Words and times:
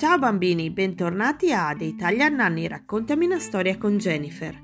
Ciao 0.00 0.18
bambini, 0.18 0.70
bentornati 0.70 1.52
ad 1.52 1.82
Italia 1.82 2.30
Nanni, 2.30 2.66
raccontami 2.66 3.26
una 3.26 3.38
storia 3.38 3.76
con 3.76 3.98
Jennifer. 3.98 4.58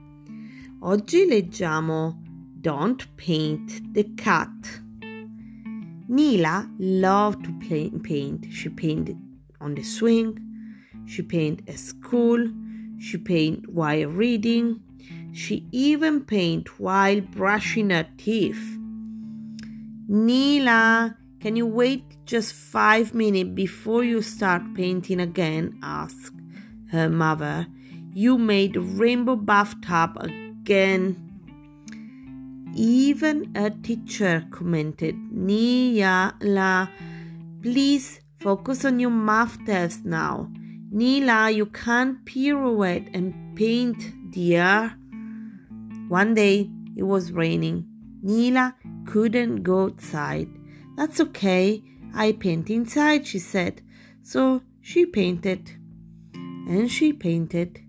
Oggi 0.78 1.26
leggiamo 1.26 2.22
Don't 2.54 3.06
Paint 3.16 3.92
the 3.92 4.14
Cat. 4.14 4.82
Nila 6.06 6.66
loved 6.78 7.44
to 7.44 7.54
play, 7.58 7.90
paint. 8.00 8.46
She 8.48 8.70
painted 8.70 9.18
on 9.58 9.74
the 9.74 9.82
swing, 9.82 10.40
she 11.04 11.22
painted 11.22 11.68
at 11.68 11.76
school, 11.76 12.50
she 12.98 13.18
painted 13.18 13.66
while 13.66 14.08
reading, 14.08 14.80
she 15.32 15.66
even 15.70 16.24
painted 16.24 16.72
while 16.78 17.20
brushing 17.20 17.90
her 17.90 18.08
teeth. 18.16 18.78
Nila, 20.08 21.14
can 21.40 21.54
you 21.56 21.66
wait 21.66 22.02
just 22.24 22.54
five 22.54 23.14
minutes 23.14 23.50
before 23.54 24.02
you 24.04 24.22
start 24.22 24.62
painting 24.74 25.20
again? 25.20 25.78
asked 25.82 26.32
her 26.90 27.08
mother. 27.08 27.66
You 28.14 28.38
made 28.38 28.76
a 28.76 28.80
rainbow 28.80 29.36
bathtub 29.36 30.16
again. 30.20 31.22
Even 32.74 33.52
a 33.54 33.70
teacher 33.70 34.46
commented, 34.50 35.16
Nila, 35.30 36.90
please 37.62 38.20
focus 38.40 38.84
on 38.84 39.00
your 39.00 39.10
math 39.10 39.64
test 39.66 40.04
now. 40.04 40.50
Nila, 40.90 41.50
you 41.50 41.66
can't 41.66 42.24
pirouette 42.24 43.08
and 43.12 43.34
paint, 43.56 44.30
dear. 44.30 44.94
One 46.08 46.34
day 46.34 46.70
it 46.96 47.02
was 47.02 47.32
raining. 47.32 47.86
Nila 48.22 48.74
couldn't 49.06 49.62
go 49.62 49.84
outside. 49.84 50.48
That's 50.96 51.20
okay. 51.20 51.82
I 52.14 52.32
paint 52.32 52.70
inside, 52.70 53.26
she 53.26 53.38
said. 53.38 53.82
So 54.22 54.62
she 54.80 55.06
painted. 55.06 55.70
And 56.34 56.90
she 56.90 57.12
painted. 57.12 57.80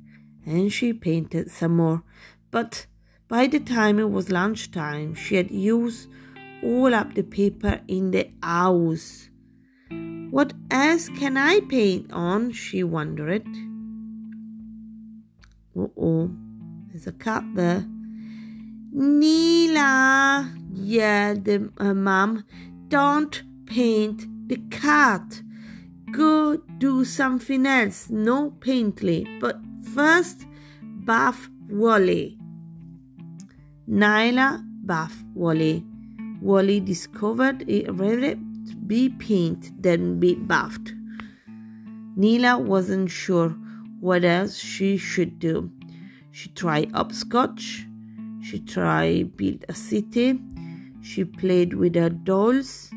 And 0.46 0.72
she 0.72 0.94
painted 0.94 1.50
some 1.50 1.78
more. 1.78 2.04
But 2.52 2.86
by 3.28 3.48
the 3.48 3.60
time 3.60 4.00
it 4.00 4.12
was 4.12 4.30
lunchtime, 4.30 5.16
she 5.16 5.36
had 5.36 5.52
used 5.52 6.10
all 6.64 6.94
up 6.94 7.14
the 7.14 7.24
paper 7.24 7.82
in 7.88 8.12
the 8.12 8.30
house. 8.44 9.30
What 10.30 10.54
else 10.70 11.10
can 11.10 11.38
I 11.38 11.62
paint 11.62 12.12
on? 12.12 12.52
she 12.52 12.84
wondered. 12.84 13.48
Uh 15.78 15.88
oh, 15.98 16.32
there's 16.88 17.08
a 17.08 17.14
cat 17.14 17.44
there. 17.54 17.86
Nila, 18.92 20.52
yelled 20.74 21.48
her 21.48 21.94
mom, 21.94 22.44
don't 22.88 23.44
paint 23.66 24.26
the 24.48 24.58
cat. 24.70 25.42
Go 26.12 26.58
do 26.78 27.04
something 27.04 27.66
else, 27.66 28.10
no 28.10 28.52
paintly, 28.52 29.28
but 29.42 29.60
first 29.94 30.46
bath 31.06 31.50
Wally. 31.70 32.38
Nyla 33.90 34.64
bath 34.86 35.24
Wally. 35.34 35.84
Wally 36.42 36.80
discovered 36.80 37.64
eh, 37.64 37.84
it 37.86 37.92
rather 37.94 38.36
be 38.86 39.10
painted 39.10 39.84
than 39.84 40.20
be 40.20 40.36
bathed. 40.36 40.94
Nila 42.16 42.58
wasn't 42.58 43.10
sure 43.12 43.50
what 44.00 44.24
else 44.24 44.58
she 44.58 44.98
should 44.98 45.40
do. 45.40 45.72
She 46.32 46.50
tried 46.50 46.92
upscotch. 46.94 47.86
She 48.42 48.60
tried 48.60 49.36
build 49.36 49.66
a 49.68 49.74
city. 49.74 50.40
She 51.08 51.24
played 51.24 51.74
with 51.74 51.96
her 51.96 52.10
dolls. 52.10 52.92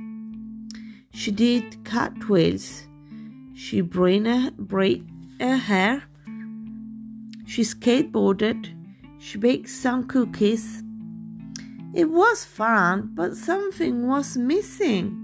She 1.12 1.30
did 1.30 1.84
cartwheels. 1.84 2.88
She 3.54 3.82
braided 3.82 4.54
her, 5.40 5.56
hair. 5.56 6.02
She 7.46 7.62
skateboarded. 7.62 8.74
She 9.20 9.38
baked 9.38 9.70
some 9.70 10.08
cookies. 10.08 10.82
It 11.94 12.10
was 12.10 12.44
fun, 12.44 13.12
but 13.14 13.36
something 13.36 14.08
was 14.08 14.36
missing. 14.36 15.16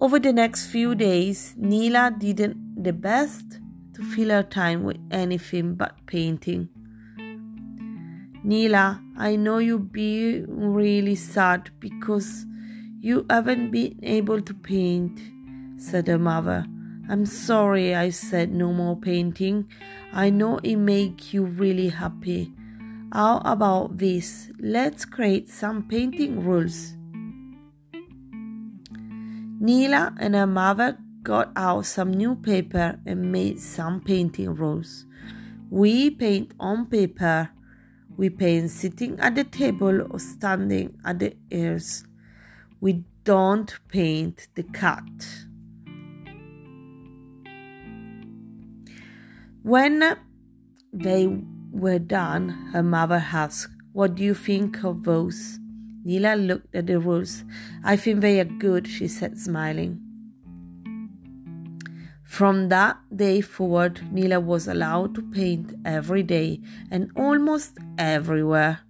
Over 0.00 0.18
the 0.18 0.32
next 0.32 0.68
few 0.68 0.94
days, 0.94 1.54
Nila 1.58 2.14
did 2.16 2.56
the 2.82 2.94
best 2.94 3.60
to 3.92 4.02
fill 4.02 4.30
her 4.30 4.42
time 4.42 4.84
with 4.84 4.98
anything 5.10 5.74
but 5.74 6.06
painting. 6.06 6.70
Nila, 8.44 9.00
I 9.16 9.36
know 9.36 9.58
you 9.58 9.78
be 9.78 10.44
really 10.46 11.16
sad 11.16 11.70
because 11.80 12.46
you 13.00 13.26
haven't 13.28 13.70
been 13.70 13.98
able 14.02 14.40
to 14.40 14.54
paint, 14.54 15.20
said 15.76 16.08
her 16.08 16.18
mother. 16.18 16.66
I'm 17.10 17.26
sorry 17.26 17.94
I 17.94 18.10
said 18.10 18.52
no 18.52 18.72
more 18.72 18.96
painting. 18.96 19.68
I 20.12 20.30
know 20.30 20.58
it 20.62 20.76
make 20.76 21.32
you 21.32 21.44
really 21.44 21.88
happy. 21.88 22.52
How 23.12 23.38
about 23.44 23.98
this? 23.98 24.50
Let's 24.60 25.04
create 25.04 25.48
some 25.48 25.88
painting 25.88 26.44
rules. 26.44 26.94
Nila 29.60 30.14
and 30.18 30.34
her 30.34 30.46
mother 30.46 30.98
got 31.22 31.50
out 31.56 31.86
some 31.86 32.12
new 32.12 32.36
paper 32.36 33.00
and 33.04 33.32
made 33.32 33.58
some 33.58 34.00
painting 34.00 34.54
rules. 34.54 35.06
We 35.70 36.10
paint 36.10 36.52
on 36.60 36.86
paper. 36.86 37.50
We 38.18 38.30
paint 38.30 38.72
sitting 38.72 39.16
at 39.20 39.36
the 39.36 39.44
table 39.44 40.02
or 40.10 40.18
standing 40.18 40.98
at 41.04 41.20
the 41.20 41.36
ears. 41.52 42.04
We 42.80 43.04
don't 43.22 43.72
paint 43.86 44.48
the 44.56 44.64
cat. 44.64 45.04
When 49.62 50.16
they 50.92 51.28
were 51.70 52.00
done, 52.00 52.48
her 52.72 52.82
mother 52.82 53.24
asked, 53.32 53.68
What 53.92 54.16
do 54.16 54.24
you 54.24 54.34
think 54.34 54.82
of 54.82 55.04
those? 55.04 55.60
Nila 56.04 56.34
looked 56.34 56.74
at 56.74 56.88
the 56.88 56.98
rules. 56.98 57.44
I 57.84 57.94
think 57.94 58.20
they 58.20 58.40
are 58.40 58.44
good, 58.44 58.88
she 58.88 59.06
said, 59.06 59.38
smiling. 59.38 60.07
From 62.28 62.68
that 62.68 62.98
day 63.08 63.40
forward, 63.40 64.12
Nila 64.12 64.38
was 64.38 64.68
allowed 64.68 65.14
to 65.14 65.22
paint 65.22 65.72
every 65.82 66.22
day 66.22 66.60
and 66.90 67.10
almost 67.16 67.78
everywhere. 67.96 68.80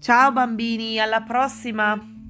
Ciao 0.00 0.30
bambini, 0.30 1.00
alla 1.00 1.20
prossima! 1.26 2.21